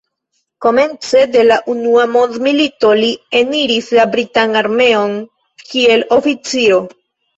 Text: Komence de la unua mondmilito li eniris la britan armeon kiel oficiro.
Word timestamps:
Komence 0.65 1.19
de 1.35 1.43
la 1.49 1.57
unua 1.73 2.05
mondmilito 2.15 2.93
li 3.01 3.11
eniris 3.43 3.93
la 3.99 4.07
britan 4.15 4.59
armeon 4.63 5.15
kiel 5.69 6.07
oficiro. 6.19 6.81